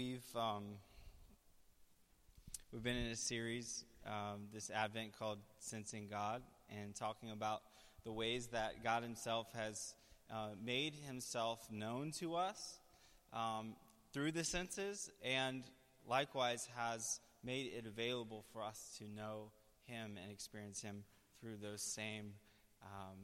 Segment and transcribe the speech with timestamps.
[0.00, 0.64] we've um,
[2.72, 7.60] we've been in a series um, this Advent called "Sensing God" and talking about
[8.04, 9.94] the ways that God Himself has
[10.32, 12.78] uh, made Himself known to us
[13.34, 13.74] um,
[14.14, 15.64] through the senses, and
[16.08, 19.50] likewise has made it available for us to know
[19.84, 21.04] Him and experience Him
[21.42, 22.32] through those same
[22.82, 23.18] um,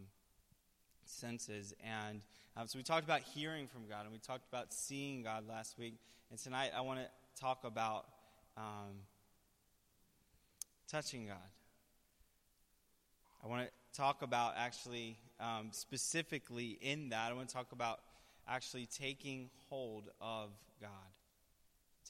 [1.09, 1.75] senses.
[1.85, 2.21] And
[2.57, 5.79] um, so we talked about hearing from God, and we talked about seeing God last
[5.79, 5.95] week.
[6.31, 7.07] And tonight I want to
[7.41, 8.07] talk about
[8.57, 8.95] um,
[10.91, 11.37] touching God.
[13.45, 17.31] I want to talk about actually um, specifically in that.
[17.31, 18.01] I want to talk about
[18.49, 20.91] actually taking hold of God.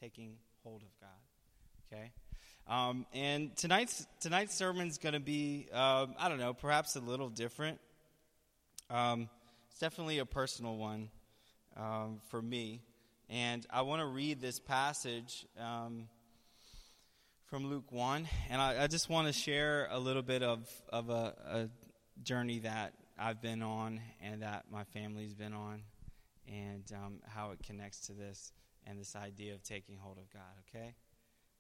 [0.01, 1.93] Taking hold of God.
[1.93, 2.11] Okay?
[2.69, 7.01] Um, and tonight's tonight's sermon is going to be, um, I don't know, perhaps a
[7.01, 7.79] little different.
[8.89, 9.29] Um,
[9.69, 11.11] it's definitely a personal one
[11.77, 12.83] um, for me.
[13.29, 16.09] And I want to read this passage um,
[17.47, 18.29] from Luke 1.
[18.49, 21.69] And I, I just want to share a little bit of, of a, a,
[22.23, 25.83] journey that I've been on and that my family's been on,
[26.49, 28.53] and um, how it connects to this
[28.87, 30.43] and this idea of taking hold of God.
[30.69, 30.95] Okay?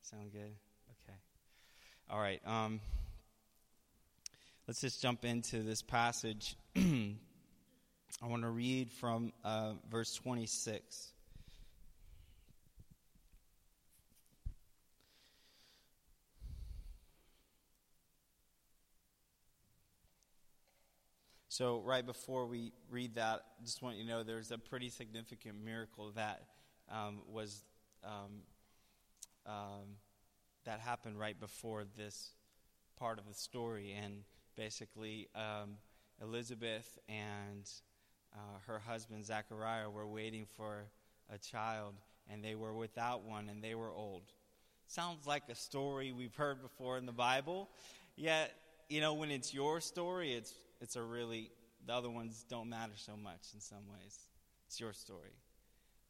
[0.00, 0.54] Sound good?
[1.02, 1.18] Okay.
[2.08, 2.40] All right.
[4.66, 6.56] Let's just jump into this passage.
[6.76, 7.14] I
[8.24, 11.12] want to read from uh, verse 26.
[21.48, 24.88] So, right before we read that, I just want you to know there's a pretty
[24.88, 26.42] significant miracle that
[26.90, 27.62] um, was
[28.02, 28.42] um,
[29.46, 29.94] um,
[30.64, 32.32] that happened right before this
[32.98, 34.24] part of the story, and
[34.56, 35.76] basically um,
[36.22, 37.70] Elizabeth and
[38.34, 40.86] uh, her husband Zachariah were waiting for
[41.32, 41.94] a child,
[42.30, 44.22] and they were without one, and they were old.
[44.88, 47.68] Sounds like a story we've heard before in the Bible,
[48.16, 48.52] yet
[48.88, 51.50] you know when it's your story, it's it's a really
[51.86, 54.18] the other ones don't matter so much in some ways.
[54.66, 55.34] It's your story,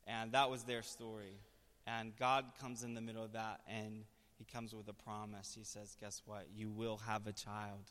[0.07, 1.41] and that was their story,
[1.87, 4.05] and God comes in the middle of that, and
[4.37, 5.55] He comes with a promise.
[5.57, 6.47] He says, "Guess what?
[6.55, 7.91] You will have a child."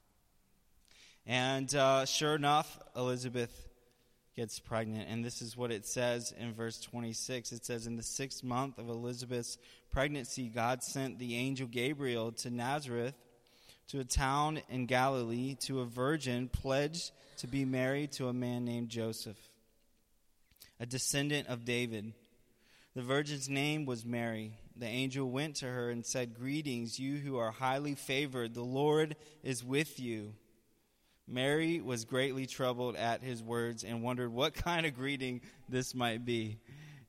[1.27, 3.67] And uh, sure enough, Elizabeth
[4.35, 5.07] gets pregnant.
[5.09, 7.51] And this is what it says in verse 26.
[7.51, 9.57] It says, In the sixth month of Elizabeth's
[9.91, 13.15] pregnancy, God sent the angel Gabriel to Nazareth,
[13.87, 18.65] to a town in Galilee, to a virgin pledged to be married to a man
[18.65, 19.37] named Joseph,
[20.79, 22.13] a descendant of David.
[22.95, 24.53] The virgin's name was Mary.
[24.77, 28.53] The angel went to her and said, Greetings, you who are highly favored.
[28.53, 30.33] The Lord is with you.
[31.27, 36.25] Mary was greatly troubled at his words and wondered what kind of greeting this might
[36.25, 36.59] be.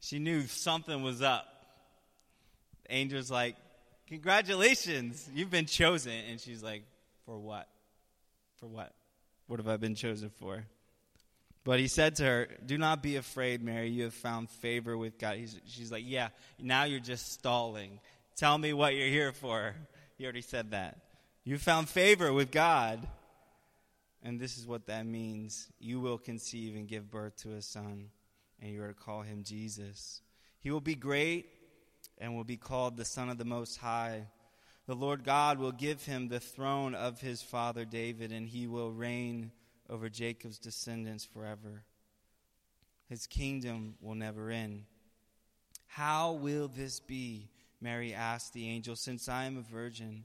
[0.00, 1.47] She knew something was up.
[2.84, 3.56] The angel's like,
[4.09, 6.12] Congratulations, you've been chosen.
[6.31, 6.84] And she's like,
[7.25, 7.69] For what?
[8.56, 8.93] For what?
[9.49, 10.65] What have I been chosen for?
[11.65, 13.88] But he said to her, Do not be afraid, Mary.
[13.88, 15.37] You have found favor with God.
[15.37, 16.28] He's, she's like, Yeah,
[16.60, 17.98] now you're just stalling.
[18.37, 19.75] Tell me what you're here for.
[20.16, 20.98] He already said that.
[21.43, 23.06] You found favor with God.
[24.27, 28.09] And this is what that means you will conceive and give birth to a son,
[28.61, 30.21] and you are to call him Jesus.
[30.59, 31.47] He will be great
[32.19, 34.27] and will be called the Son of the Most High.
[34.89, 38.91] The Lord God will give him the throne of his father David, and he will
[38.91, 39.53] reign
[39.89, 41.85] over Jacob's descendants forever.
[43.09, 44.87] His kingdom will never end.
[45.87, 47.49] How will this be?
[47.81, 50.25] Mary asked the angel, since I am a virgin.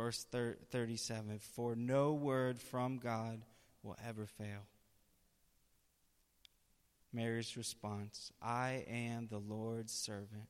[0.00, 0.24] Verse
[0.70, 3.42] 37 For no word from God
[3.82, 4.64] will ever fail.
[7.12, 10.48] Mary's response I am the Lord's servant.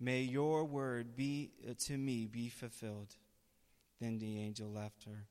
[0.00, 3.14] May your word be uh, to me be fulfilled.
[4.00, 5.26] Then the angel left her.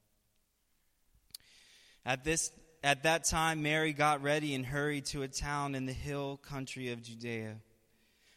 [2.05, 2.51] At this
[2.83, 6.91] at that time Mary got ready and hurried to a town in the hill country
[6.91, 7.55] of Judea,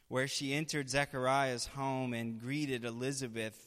[0.08, 3.66] where she entered Zechariah's home and greeted Elizabeth.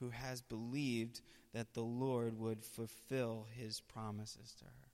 [0.00, 1.20] who has believed
[1.52, 4.90] that the Lord would fulfill his promises to her.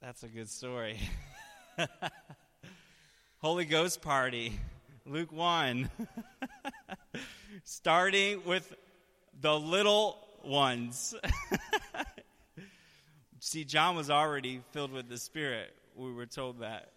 [0.00, 0.98] That's a good story.
[3.38, 4.58] Holy Ghost party,
[5.06, 5.90] Luke 1.
[7.64, 8.74] Starting with
[9.40, 11.14] the little ones.
[13.40, 15.74] See, John was already filled with the Spirit.
[15.96, 16.92] We were told that.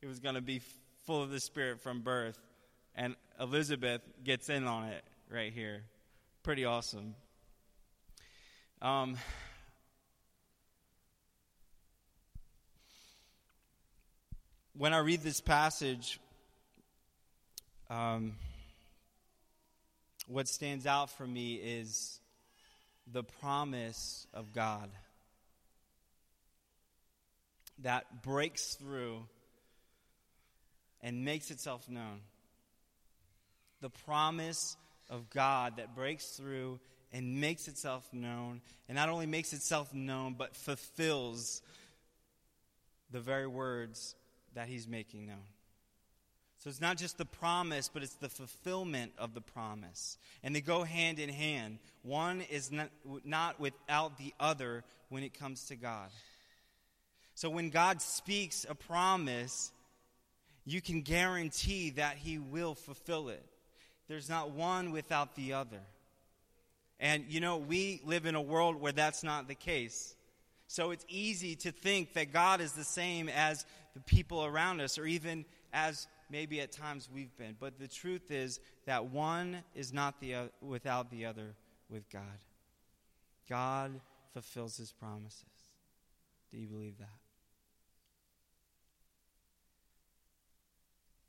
[0.00, 0.60] He was going to be
[1.04, 2.38] full of the Spirit from birth.
[2.94, 5.82] And Elizabeth gets in on it right here.
[6.42, 7.14] Pretty awesome.
[8.82, 9.16] Um,
[14.76, 16.18] when I read this passage,
[17.88, 18.34] um,
[20.26, 22.20] what stands out for me is
[23.10, 24.90] the promise of God
[27.80, 29.24] that breaks through
[31.02, 32.20] and makes itself known.
[33.82, 34.78] The promise
[35.10, 36.80] of God that breaks through
[37.12, 41.60] and makes itself known, and not only makes itself known, but fulfills
[43.10, 44.14] the very words
[44.54, 45.44] that he's making known.
[46.58, 50.16] So it's not just the promise, but it's the fulfillment of the promise.
[50.44, 51.78] And they go hand in hand.
[52.02, 52.88] One is not,
[53.24, 56.08] not without the other when it comes to God.
[57.34, 59.72] So when God speaks a promise,
[60.64, 63.44] you can guarantee that he will fulfill it.
[64.12, 65.80] There's not one without the other.
[67.00, 70.14] And you know, we live in a world where that's not the case.
[70.66, 73.64] So it's easy to think that God is the same as
[73.94, 77.56] the people around us, or even as maybe at times we've been.
[77.58, 81.54] But the truth is that one is not the, uh, without the other
[81.88, 82.22] with God.
[83.48, 83.98] God
[84.34, 85.42] fulfills his promises.
[86.50, 87.08] Do you believe that?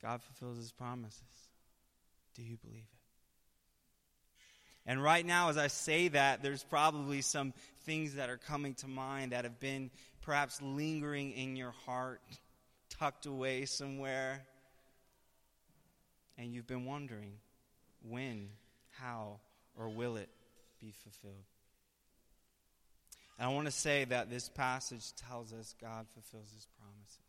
[0.01, 1.52] God fulfills his promises.
[2.35, 2.87] Do you believe it?
[4.85, 7.53] And right now, as I say that, there's probably some
[7.85, 9.91] things that are coming to mind that have been
[10.23, 12.21] perhaps lingering in your heart
[12.89, 14.45] tucked away somewhere.
[16.37, 17.33] And you've been wondering
[18.09, 18.49] when,
[18.99, 19.39] how,
[19.77, 20.29] or will it
[20.81, 21.45] be fulfilled?
[23.39, 27.19] And I want to say that this passage tells us God fulfills his promises.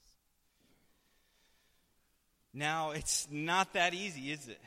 [2.52, 4.60] Now, it's not that easy, is it?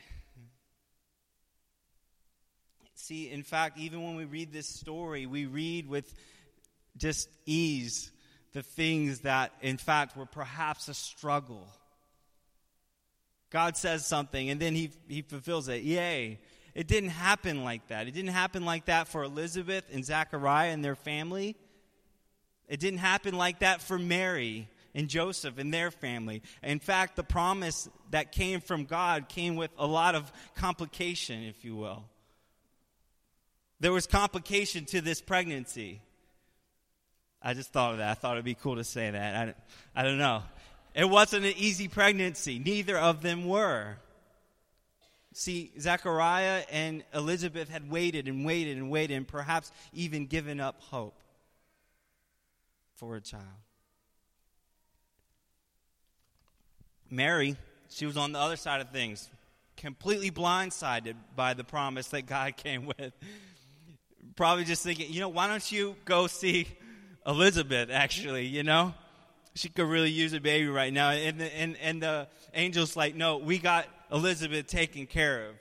[3.00, 6.12] See, in fact, even when we read this story, we read with
[6.96, 8.10] just ease
[8.54, 11.68] the things that, in fact, were perhaps a struggle.
[13.50, 15.82] God says something and then he, he fulfills it.
[15.82, 16.40] Yay.
[16.74, 18.08] It didn't happen like that.
[18.08, 21.54] It didn't happen like that for Elizabeth and Zachariah and their family.
[22.66, 26.42] It didn't happen like that for Mary and Joseph and their family.
[26.64, 31.64] In fact, the promise that came from God came with a lot of complication, if
[31.64, 32.02] you will.
[33.80, 36.00] There was complication to this pregnancy.
[37.40, 38.10] I just thought of that.
[38.10, 39.54] I thought it'd be cool to say that.
[39.94, 40.42] I, I don't know.
[40.94, 42.58] It wasn't an easy pregnancy.
[42.58, 43.96] Neither of them were.
[45.32, 50.80] See, Zechariah and Elizabeth had waited and waited and waited and perhaps even given up
[50.80, 51.14] hope
[52.96, 53.44] for a child.
[57.10, 57.56] Mary,
[57.88, 59.28] she was on the other side of things,
[59.76, 63.12] completely blindsided by the promise that God came with.
[64.38, 66.68] Probably just thinking, you know, why don't you go see
[67.26, 68.94] Elizabeth, actually, you know?
[69.56, 71.10] She could really use a baby right now.
[71.10, 75.56] And the, and, and the angel's like, no, we got Elizabeth taken care of.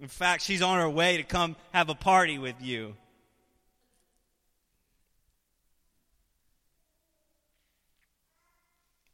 [0.00, 2.96] In fact, she's on her way to come have a party with you.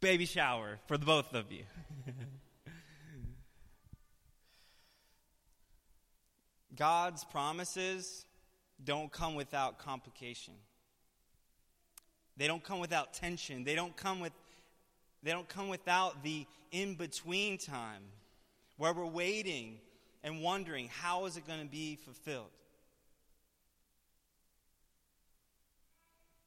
[0.00, 1.64] Baby shower for the both of you.
[6.80, 8.24] God's promises
[8.82, 10.54] don't come without complication.
[12.38, 13.64] They don't come without tension.
[13.64, 14.32] They don't come with
[15.22, 18.00] they don't come without the in-between time
[18.78, 19.76] where we're waiting
[20.24, 22.48] and wondering how is it going to be fulfilled.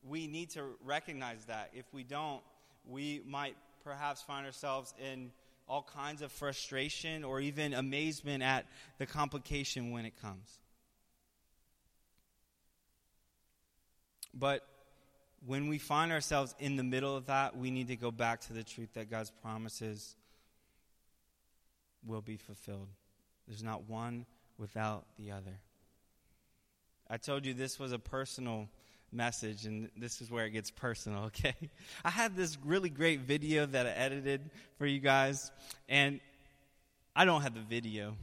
[0.03, 1.69] We need to recognize that.
[1.75, 2.41] If we don't,
[2.89, 5.29] we might perhaps find ourselves in
[5.67, 8.65] all kinds of frustration or even amazement at
[8.97, 10.59] the complication when it comes.
[14.33, 14.65] But
[15.45, 18.53] when we find ourselves in the middle of that, we need to go back to
[18.53, 20.15] the truth that God's promises
[22.05, 22.87] will be fulfilled.
[23.47, 24.25] There's not one
[24.57, 25.59] without the other.
[27.09, 28.69] I told you this was a personal
[29.13, 31.55] message, and this is where it gets personal, okay?
[32.03, 34.41] I had this really great video that I edited
[34.77, 35.51] for you guys,
[35.87, 36.19] and
[37.15, 38.15] I don't have the video.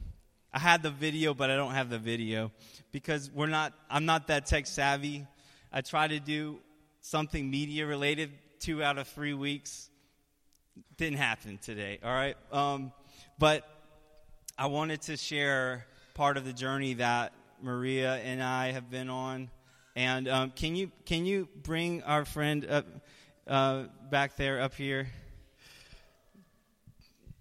[0.53, 2.51] I had the video, but I don't have the video
[2.91, 5.25] because we're not, I'm not that tech savvy.
[5.71, 6.59] I try to do
[6.99, 9.89] something media related two out of three weeks.
[10.97, 12.35] Didn't happen today, all right?
[12.51, 12.91] Um,
[13.39, 13.67] but
[14.57, 19.49] I wanted to share part of the journey that Maria and I have been on.
[19.95, 22.85] And um, can you can you bring our friend up
[23.47, 25.07] uh, back there up here?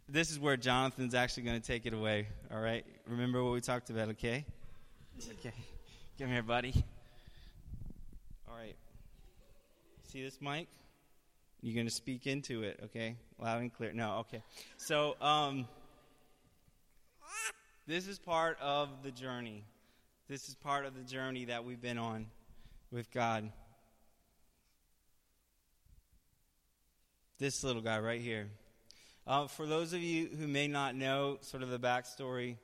[0.09, 2.27] This is where Jonathan's actually going to take it away.
[2.53, 4.45] All right, remember what we talked about, okay?
[5.39, 5.55] Okay,
[6.19, 6.75] come here, buddy.
[8.49, 8.75] All right.
[10.09, 10.67] See this mic?
[11.63, 13.15] You're going to speak into it, okay?
[13.39, 13.93] Loud and clear.
[13.93, 14.43] No, okay.
[14.77, 15.69] So, um,
[17.87, 19.63] this is part of the journey.
[20.27, 22.27] This is part of the journey that we've been on
[22.93, 23.53] with God.
[27.39, 28.49] This little guy right here.
[29.27, 32.57] Uh, for those of you who may not know sort of the backstory,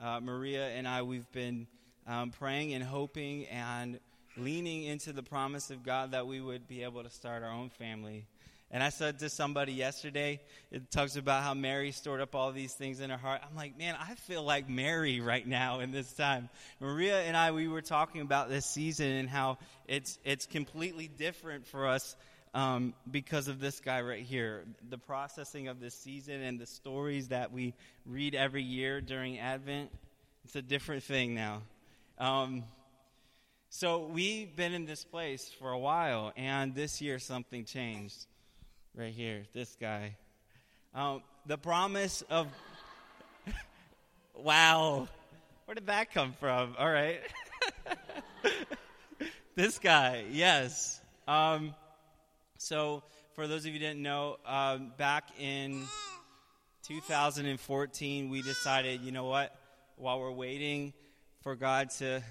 [0.00, 1.66] uh, Maria and I, we've been
[2.06, 3.98] um, praying and hoping and
[4.36, 7.70] leaning into the promise of God that we would be able to start our own
[7.70, 8.26] family.
[8.72, 12.72] And I said to somebody yesterday, it talks about how Mary stored up all these
[12.72, 13.40] things in her heart.
[13.48, 16.48] I'm like, man, I feel like Mary right now in this time.
[16.78, 19.58] Maria and I, we were talking about this season and how
[19.88, 22.14] it's it's completely different for us
[22.54, 24.64] um, because of this guy right here.
[24.88, 27.74] The processing of this season and the stories that we
[28.06, 29.90] read every year during Advent,
[30.44, 31.62] it's a different thing now.
[32.18, 32.62] Um,
[33.68, 38.26] so we've been in this place for a while, and this year something changed
[38.94, 40.16] right here, this guy.
[40.94, 42.48] Um, the promise of.
[44.34, 45.08] wow.
[45.64, 46.74] Where did that come from?
[46.78, 47.20] All right.
[49.54, 51.00] this guy, yes.
[51.28, 51.74] Um,
[52.58, 53.02] so,
[53.34, 55.84] for those of you didn't know, um, back in
[56.88, 59.56] 2014, we decided, you know what?
[59.96, 60.92] While we're waiting
[61.42, 62.22] for God to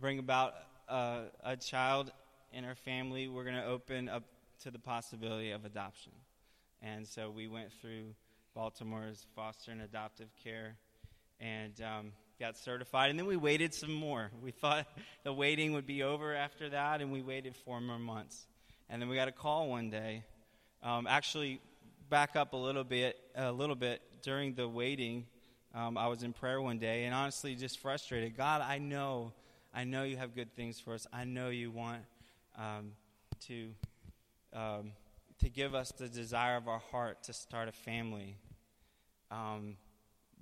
[0.00, 0.54] bring about
[0.88, 2.10] uh, a child
[2.52, 4.24] in our family, we're going to open up
[4.62, 6.12] to the possibility of adoption.
[6.80, 8.14] And so we went through
[8.54, 10.76] Baltimore's foster and adoptive care
[11.40, 13.10] and um, got certified.
[13.10, 14.30] And then we waited some more.
[14.42, 14.86] We thought
[15.24, 18.46] the waiting would be over after that, and we waited four more months.
[18.88, 20.24] And then we got a call one day.
[20.82, 21.60] Um, actually,
[22.10, 23.16] back up a little bit.
[23.34, 25.26] A little bit during the waiting,
[25.74, 28.36] um, I was in prayer one day, and honestly, just frustrated.
[28.36, 29.32] God, I know,
[29.74, 31.06] I know you have good things for us.
[31.12, 32.02] I know you want
[32.56, 32.92] um,
[33.46, 33.70] to
[34.52, 34.92] um,
[35.40, 38.36] to give us the desire of our heart to start a family.
[39.30, 39.76] Um,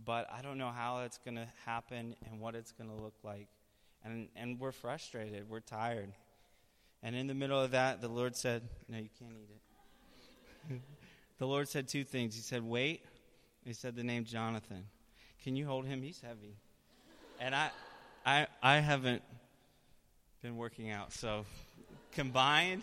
[0.04, 3.14] but I don't know how it's going to happen and what it's going to look
[3.22, 3.48] like.
[4.04, 5.48] And, and we're frustrated.
[5.48, 6.12] We're tired.
[7.02, 9.50] And in the middle of that, the Lord said, No, you can't eat
[10.70, 10.80] it.
[11.38, 12.34] the Lord said two things.
[12.34, 13.04] He said, Wait.
[13.64, 14.84] He said the name Jonathan.
[15.42, 16.02] Can you hold him?
[16.02, 16.56] He's heavy.
[17.38, 17.70] And I,
[18.24, 19.22] I, I haven't
[20.42, 21.12] been working out.
[21.12, 21.44] So
[22.12, 22.82] combined,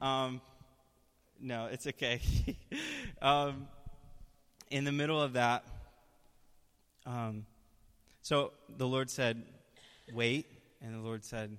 [0.00, 0.40] um,
[1.40, 2.20] no, it's okay.
[3.22, 3.66] um,
[4.70, 5.64] in the middle of that,
[7.04, 7.46] um,
[8.22, 9.42] so the Lord said,
[10.12, 10.46] wait,
[10.82, 11.56] and the Lord said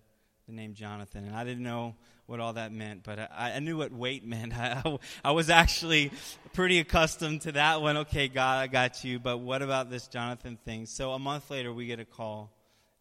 [0.48, 1.26] the name Jonathan.
[1.26, 4.58] And I didn't know what all that meant, but I, I knew what wait meant.
[4.58, 6.12] I, I, was actually
[6.54, 7.98] pretty accustomed to that one.
[7.98, 10.86] Okay, God, I got you, but what about this Jonathan thing?
[10.86, 12.52] So a month later, we get a call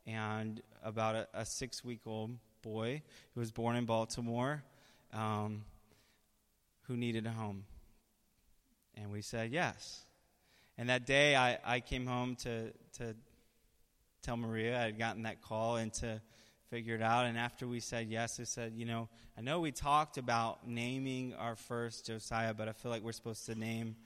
[0.07, 3.03] and about a, a six week old boy
[3.35, 4.63] who was born in Baltimore
[5.17, 5.65] um,
[6.83, 7.65] who needed a home.
[8.95, 10.03] And we said yes.
[10.79, 13.17] And that day I, I came home to, to
[14.23, 16.21] tell Maria I had gotten that call and to
[16.71, 17.27] figure it out.
[17.27, 19.09] And after we said yes, I said, you know,
[19.39, 23.47] I know we talked about naming our first Josiah, but I feel like we're supposed
[23.47, 23.97] to name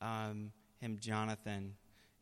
[0.00, 1.74] um, him Jonathan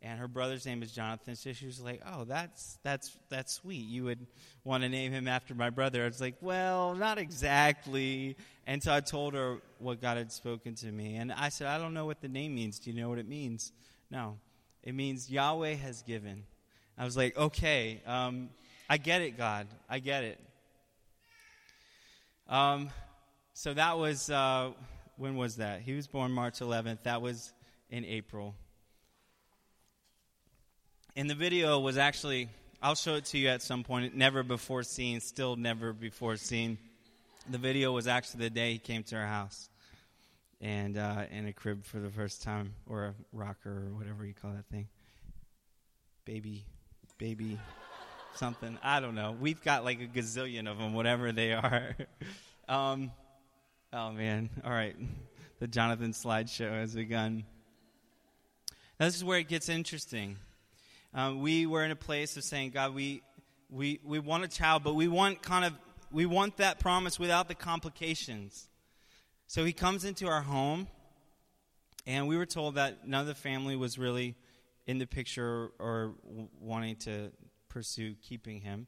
[0.05, 1.35] and her brother's name is Jonathan.
[1.35, 3.87] So she was like, "Oh, that's that's that's sweet.
[3.87, 4.27] You would
[4.63, 8.93] want to name him after my brother." I was like, "Well, not exactly." And so
[8.93, 12.05] I told her what God had spoken to me, and I said, "I don't know
[12.05, 12.79] what the name means.
[12.79, 13.73] Do you know what it means?"
[14.11, 14.39] No,
[14.83, 16.45] it means Yahweh has given.
[16.99, 18.51] I was like, "Okay, um,
[18.91, 19.67] I get it, God.
[19.89, 20.39] I get it."
[22.47, 22.91] Um,
[23.55, 24.73] so that was uh,
[25.17, 25.81] when was that?
[25.81, 27.05] He was born March 11th.
[27.05, 27.55] That was
[27.89, 28.55] in April.
[31.17, 32.49] And the video was actually,
[32.83, 36.77] I'll show it to you at some point, never before seen, still never before seen.
[37.49, 39.69] The video was actually the day he came to our house,
[40.61, 44.35] and uh, in a crib for the first time, or a rocker, or whatever you
[44.35, 44.89] call that thing.
[46.25, 46.65] Baby,
[47.17, 47.61] baby,
[48.35, 48.77] something.
[48.83, 49.37] I don't know.
[49.39, 51.95] We've got like a gazillion of them, whatever they are.
[52.69, 53.13] um,
[53.93, 54.51] oh man!
[54.65, 54.97] All right,
[55.61, 57.45] the Jonathan slideshow has begun.
[58.99, 60.39] Now, this is where it gets interesting.
[61.15, 63.23] Um, we were in a place of saying, God, we,
[63.71, 65.73] we, we want a child, but we want kind of
[66.11, 68.69] we want that promise without the complications.
[69.49, 70.87] So he comes into our home,
[72.07, 74.37] and we were told that none of the family was really
[74.87, 76.15] in the picture or
[76.61, 77.33] wanting to
[77.69, 78.87] pursue keeping him.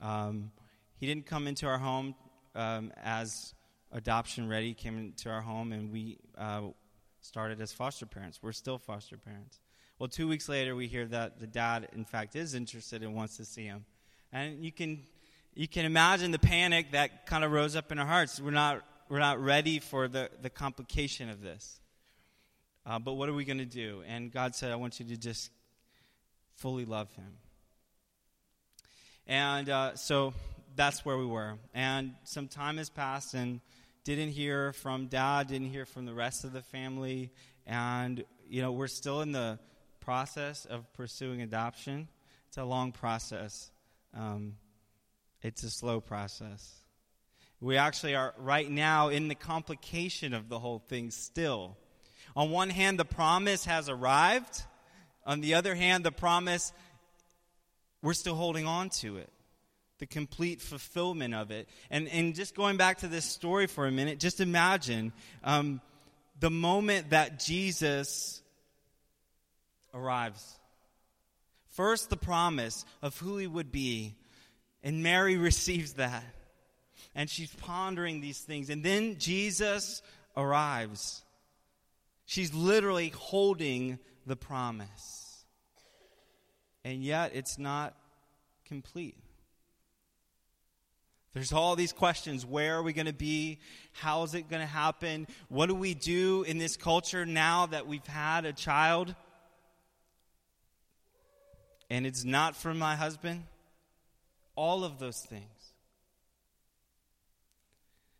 [0.00, 0.50] Um,
[0.96, 2.16] he didn't come into our home
[2.56, 3.54] um, as
[3.92, 6.62] adoption ready, came into our home, and we uh,
[7.20, 8.40] started as foster parents.
[8.42, 9.60] We're still foster parents.
[9.98, 13.36] Well, two weeks later, we hear that the dad, in fact, is interested and wants
[13.38, 13.84] to see him.
[14.32, 15.00] And you can
[15.58, 18.40] you can imagine the panic that kind of rose up in our hearts.
[18.40, 21.80] We're not, we're not ready for the, the complication of this.
[22.86, 24.04] Uh, but what are we going to do?
[24.06, 25.50] And God said, I want you to just
[26.54, 27.38] fully love him.
[29.26, 30.32] And uh, so
[30.76, 31.54] that's where we were.
[31.74, 33.60] And some time has passed and
[34.04, 37.32] didn't hear from dad, didn't hear from the rest of the family.
[37.66, 39.58] And, you know, we're still in the
[40.08, 42.08] process of pursuing adoption.
[42.46, 43.70] It's a long process.
[44.16, 44.54] Um,
[45.42, 46.76] it's a slow process.
[47.60, 51.76] We actually are right now in the complication of the whole thing still.
[52.34, 54.62] On one hand, the promise has arrived.
[55.26, 56.72] On the other hand, the promise,
[58.00, 59.30] we're still holding on to it.
[59.98, 61.68] The complete fulfillment of it.
[61.90, 65.12] And, and just going back to this story for a minute, just imagine
[65.44, 65.82] um,
[66.40, 68.40] the moment that Jesus
[69.98, 70.58] arrives.
[71.70, 74.16] First, the promise of who he would be
[74.82, 76.24] and Mary receives that.
[77.14, 78.70] And she's pondering these things.
[78.70, 80.02] And then Jesus
[80.36, 81.22] arrives.
[82.26, 85.44] She's literally holding the promise.
[86.84, 87.94] And yet, it's not
[88.66, 89.16] complete.
[91.34, 92.44] There's all these questions.
[92.44, 93.58] Where are we going to be?
[93.92, 95.26] How is it going to happen?
[95.48, 99.14] What do we do in this culture now that we've had a child?
[101.90, 103.44] And it's not from my husband?
[104.58, 105.72] all of those things.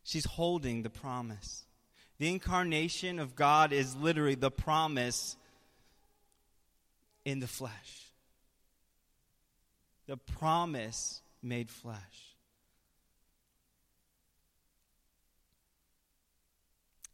[0.05, 1.65] She's holding the promise.
[2.17, 5.35] The incarnation of God is literally the promise
[7.25, 8.05] in the flesh.
[10.07, 11.97] The promise made flesh.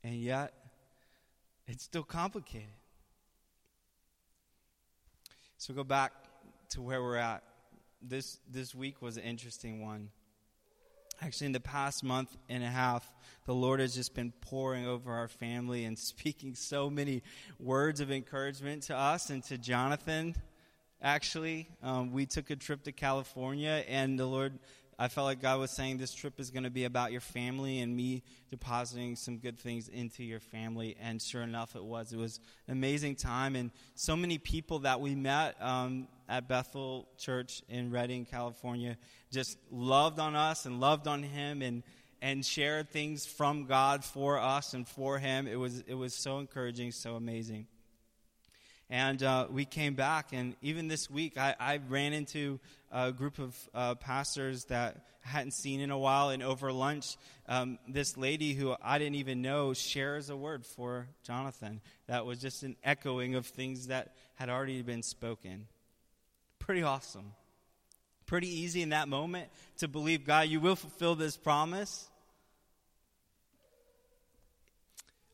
[0.03, 0.53] And yet,
[1.67, 2.69] it's still complicated.
[5.57, 6.13] So go back
[6.75, 7.41] to where we're at
[8.01, 10.09] this this week was an interesting one.
[11.21, 13.09] Actually, in the past month and a half,
[13.45, 17.23] the Lord has just been pouring over our family and speaking so many
[17.59, 20.35] words of encouragement to us and to Jonathan.
[21.01, 24.59] Actually, um, we took a trip to California, and the Lord
[24.97, 27.79] I felt like God was saying this trip is going to be about your family
[27.79, 30.95] and me depositing some good things into your family.
[31.01, 32.13] And sure enough, it was.
[32.13, 33.57] It was an amazing time.
[33.57, 38.97] And so many people that we met um, at Bethel Church in Redding, California,
[39.31, 41.83] just loved on us and loved on Him and,
[42.21, 45.47] and shared things from God for us and for Him.
[45.47, 47.67] It was, it was so encouraging, so amazing.
[48.89, 52.59] And uh, we came back, and even this week, I, I ran into
[52.91, 56.29] a group of uh, pastors that I hadn't seen in a while.
[56.29, 61.07] And over lunch, um, this lady who I didn't even know shares a word for
[61.23, 65.65] Jonathan that was just an echoing of things that had already been spoken.
[66.65, 67.33] Pretty awesome.
[68.25, 72.09] Pretty easy in that moment to believe, God, you will fulfill this promise.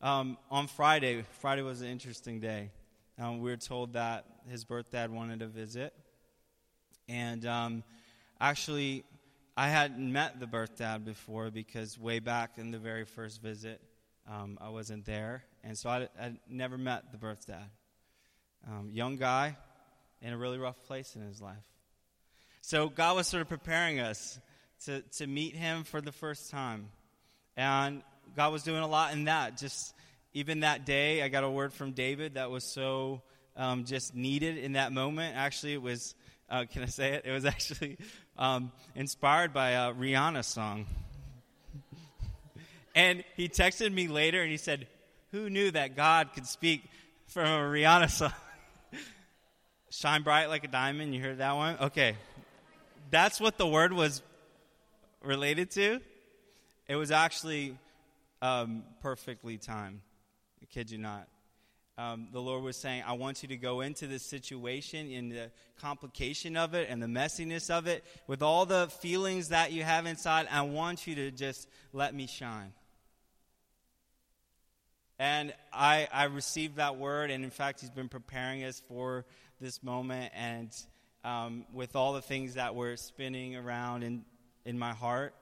[0.01, 2.69] Um, on Friday, Friday was an interesting day.
[3.17, 5.93] Um, we were told that his birth dad wanted to visit.
[7.07, 7.85] And um,
[8.41, 9.05] actually,
[9.55, 13.79] I hadn't met the birth dad before because way back in the very first visit,
[14.29, 15.45] um, I wasn't there.
[15.63, 17.69] And so I, I never met the birth dad.
[18.67, 19.55] Um, young guy
[20.21, 21.55] in a really rough place in his life.
[22.61, 24.39] So God was sort of preparing us
[24.85, 26.89] to, to meet him for the first time.
[27.57, 28.03] And
[28.35, 29.93] God was doing a lot in that, just
[30.33, 33.21] even that day, I got a word from David that was so
[33.57, 35.35] um, just needed in that moment.
[35.35, 36.15] Actually, it was,
[36.49, 37.25] uh, can I say it?
[37.25, 37.97] It was actually
[38.37, 40.85] um, inspired by a Rihanna song.
[42.95, 44.87] and he texted me later and he said,
[45.31, 46.83] Who knew that God could speak
[47.27, 48.33] from a Rihanna song?
[49.93, 51.13] Shine bright like a diamond.
[51.13, 51.75] You heard that one?
[51.81, 52.15] Okay.
[53.09, 54.21] That's what the word was
[55.21, 55.99] related to.
[56.87, 57.77] It was actually
[58.41, 59.99] um, perfectly timed.
[60.61, 61.27] I kid you not.
[61.97, 65.51] Um, the Lord was saying, I want you to go into this situation in the
[65.81, 70.05] complication of it and the messiness of it with all the feelings that you have
[70.05, 70.47] inside.
[70.49, 72.71] I want you to just let me shine.
[75.19, 79.25] And I, I received that word, and in fact, He's been preparing us for
[79.61, 80.33] this moment.
[80.35, 80.69] And
[81.23, 84.25] um, with all the things that were spinning around in,
[84.65, 85.33] in my heart,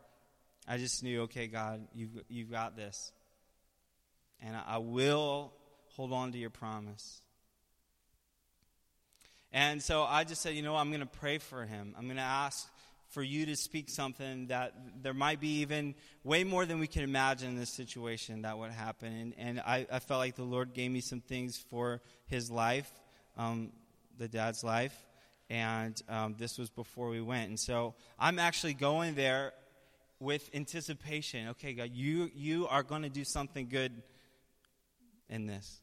[0.67, 3.12] I just knew, okay, God, you've, you've got this.
[4.41, 5.53] And I, I will
[5.95, 7.21] hold on to your promise.
[9.51, 11.95] And so I just said, you know, I'm going to pray for him.
[11.97, 12.69] I'm going to ask
[13.10, 17.03] for you to speak something that there might be even way more than we can
[17.03, 19.12] imagine in this situation that would happen.
[19.12, 22.91] And, and I, I felt like the Lord gave me some things for his life,
[23.36, 23.71] um,
[24.19, 24.95] the dad's life.
[25.49, 27.49] And um, this was before we went.
[27.49, 29.53] And so I'm actually going there
[30.19, 31.47] with anticipation.
[31.49, 33.91] Okay, God, you, you are going to do something good
[35.29, 35.82] in this.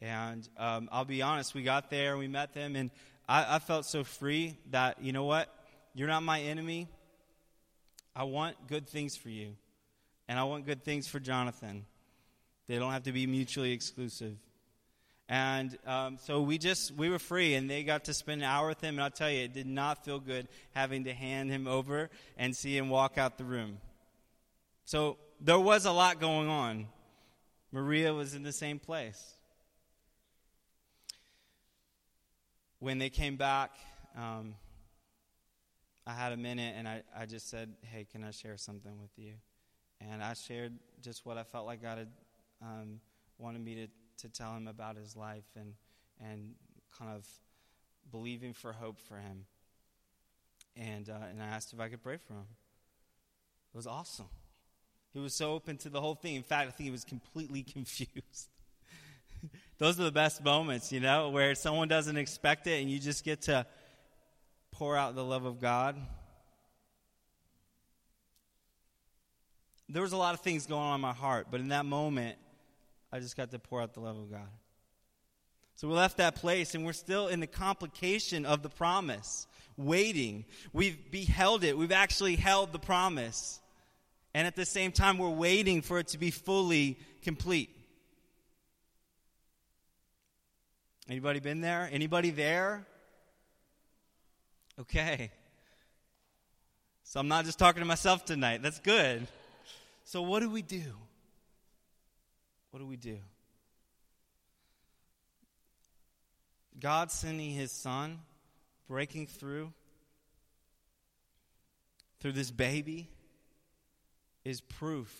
[0.00, 2.90] And um, I'll be honest, we got there, we met them, and
[3.28, 5.54] I, I felt so free that, you know what?
[5.94, 6.88] You're not my enemy.
[8.16, 9.56] I want good things for you.
[10.26, 11.84] And I want good things for Jonathan.
[12.66, 14.36] They don't have to be mutually exclusive.
[15.30, 18.66] And um, so we just, we were free, and they got to spend an hour
[18.66, 18.96] with him.
[18.96, 22.54] And I'll tell you, it did not feel good having to hand him over and
[22.54, 23.78] see him walk out the room.
[24.86, 26.88] So there was a lot going on.
[27.70, 29.34] Maria was in the same place.
[32.80, 33.70] When they came back,
[34.16, 34.56] um,
[36.08, 39.12] I had a minute and I, I just said, Hey, can I share something with
[39.16, 39.34] you?
[40.00, 42.08] And I shared just what I felt like God had
[42.62, 43.00] um,
[43.38, 43.86] wanted me to,
[44.22, 45.74] to tell him about his life and,
[46.20, 46.54] and
[46.98, 47.26] kind of
[48.10, 49.44] believing for hope for him.
[50.76, 52.46] And, uh, and I asked if I could pray for him.
[53.72, 54.28] It was awesome.
[55.12, 56.34] He was so open to the whole thing.
[56.34, 58.48] In fact, I think he was completely confused.
[59.78, 63.24] Those are the best moments, you know, where someone doesn't expect it and you just
[63.24, 63.66] get to
[64.72, 65.96] pour out the love of God.
[69.88, 72.38] There was a lot of things going on in my heart, but in that moment,
[73.12, 74.48] I just got to pour out the love of God.
[75.76, 79.46] So we left that place and we're still in the complication of the promise,
[79.76, 80.44] waiting.
[80.72, 83.60] We've beheld it, we've actually held the promise.
[84.34, 87.70] And at the same time, we're waiting for it to be fully complete.
[91.08, 91.88] Anybody been there?
[91.90, 92.86] Anybody there?
[94.78, 95.32] Okay.
[97.02, 98.62] So I'm not just talking to myself tonight.
[98.62, 99.26] That's good.
[100.04, 100.92] So what do we do?
[102.70, 103.18] What do we do?
[106.78, 108.20] God sending his son,
[108.88, 109.72] breaking through
[112.20, 113.08] through this baby
[114.44, 115.14] is proof.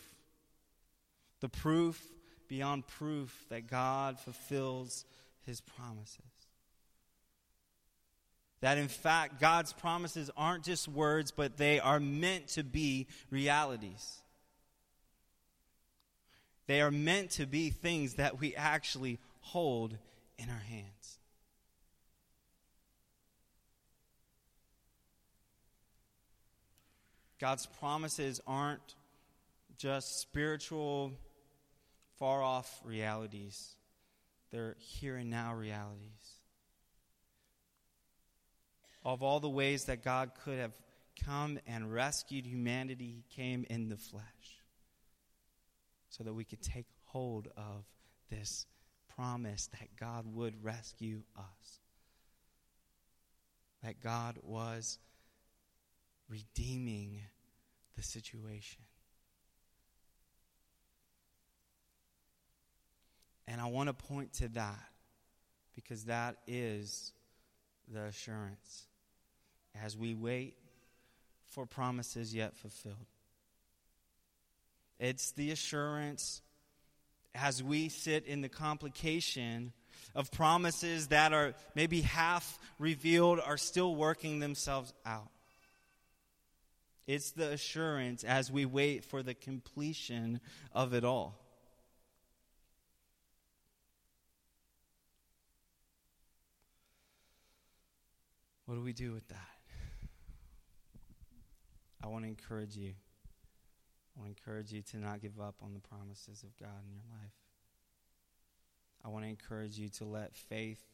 [1.41, 2.01] The proof
[2.49, 5.05] beyond proof that God fulfills
[5.47, 6.19] his promises.
[8.61, 14.21] That in fact, God's promises aren't just words, but they are meant to be realities.
[16.71, 19.99] They are meant to be things that we actually hold
[20.39, 21.19] in our hands.
[27.41, 28.95] God's promises aren't
[29.79, 31.11] just spiritual,
[32.21, 33.75] far off realities,
[34.53, 36.39] they're here and now realities.
[39.05, 40.79] Of all the ways that God could have
[41.27, 44.60] come and rescued humanity, He came in the flesh
[46.11, 47.85] so that we could take hold of
[48.31, 48.67] this
[49.17, 51.81] promise that God would rescue us.
[53.83, 54.99] That God was
[56.29, 57.23] redeeming
[57.97, 58.83] the situation.
[63.49, 64.91] And I want to point to that
[65.75, 67.13] because that is
[67.93, 68.87] the assurance
[69.83, 70.55] as we wait
[71.49, 72.97] for promises yet fulfilled.
[75.01, 76.43] It's the assurance
[77.35, 79.73] as we sit in the complication
[80.15, 85.31] of promises that are maybe half revealed, are still working themselves out.
[87.07, 90.41] It's the assurance as we wait for the completion
[90.73, 91.39] of it all.
[98.67, 99.37] What do we do with that?
[102.05, 102.93] I want to encourage you.
[104.21, 106.93] I want to encourage you to not give up on the promises of God in
[106.93, 107.33] your life.
[109.03, 110.85] I want to encourage you to let faith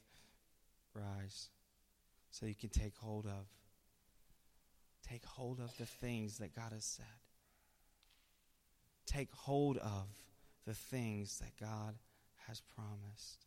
[0.95, 1.49] rise
[2.31, 3.49] so you can take hold of.
[5.09, 7.07] Take hold of the things that God has said.
[9.07, 10.09] take hold of
[10.67, 11.95] the things that God
[12.49, 13.47] has promised.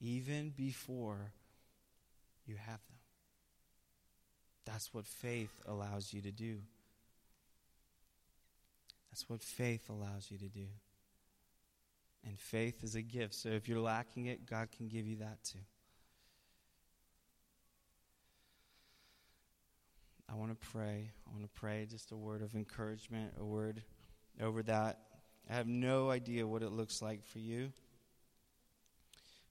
[0.00, 1.32] Even before
[2.46, 2.98] you have them.
[4.64, 6.58] That's what faith allows you to do.
[9.10, 10.66] That's what faith allows you to do.
[12.26, 13.34] And faith is a gift.
[13.34, 15.58] So if you're lacking it, God can give you that too.
[20.30, 21.10] I want to pray.
[21.26, 23.82] I want to pray just a word of encouragement, a word
[24.40, 24.98] over that.
[25.48, 27.72] I have no idea what it looks like for you.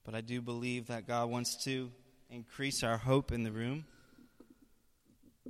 [0.04, 1.92] But I do believe that God wants to
[2.30, 3.86] increase our hope in the room.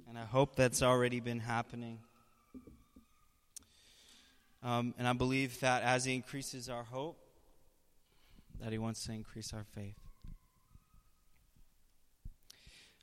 [0.08, 2.00] And I hope that's already been happening.
[4.63, 7.17] Um, and I believe that as He increases our hope,
[8.62, 10.00] that He wants to increase our faith.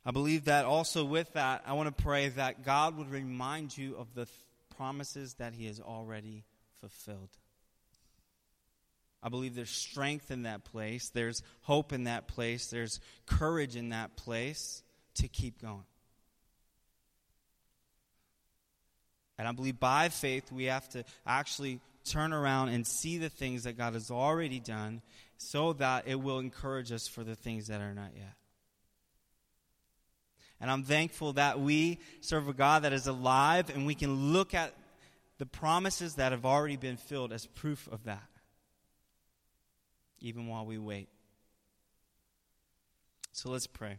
[0.05, 3.95] I believe that also with that, I want to pray that God would remind you
[3.95, 4.37] of the th-
[4.77, 6.43] promises that He has already
[6.79, 7.29] fulfilled.
[9.23, 13.89] I believe there's strength in that place, there's hope in that place, there's courage in
[13.89, 14.83] that place
[15.15, 15.85] to keep going.
[19.37, 23.63] And I believe by faith we have to actually turn around and see the things
[23.63, 25.01] that God has already done
[25.37, 28.33] so that it will encourage us for the things that are not yet.
[30.61, 34.53] And I'm thankful that we serve a God that is alive and we can look
[34.53, 34.73] at
[35.37, 38.23] the promises that have already been filled as proof of that,
[40.21, 41.09] even while we wait.
[43.33, 43.97] So let's pray.